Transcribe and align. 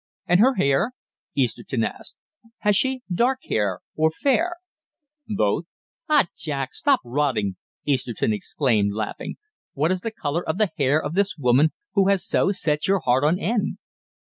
"And 0.25 0.39
her 0.39 0.55
hair?" 0.55 0.93
Easterton 1.35 1.83
asked. 1.83 2.17
"Has 2.61 2.75
she 2.75 3.03
dark 3.13 3.41
hair 3.43 3.81
or 3.95 4.09
fair?" 4.09 4.55
"Both." 5.27 5.65
"Ah, 6.09 6.25
Jack, 6.35 6.73
stop 6.73 7.01
rottin'," 7.05 7.55
Easterton 7.85 8.33
exclaimed, 8.33 8.93
laughing. 8.93 9.35
"What 9.73 9.91
is 9.91 10.01
the 10.01 10.09
colour 10.09 10.43
of 10.49 10.57
the 10.57 10.71
hair 10.75 10.99
of 10.99 11.13
this 11.13 11.37
woman 11.37 11.71
who 11.93 12.07
has 12.07 12.25
so 12.25 12.51
set 12.51 12.87
your 12.87 13.01
heart 13.01 13.23
on 13.23 13.37
end?" 13.37 13.77